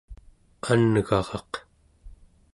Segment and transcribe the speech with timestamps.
[0.71, 1.51] an'garaq